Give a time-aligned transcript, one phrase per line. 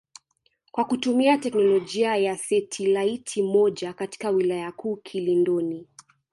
[0.71, 5.87] kwa kutumia teknolojia ya setilaiti moja katika wilaya kuu Kilindoni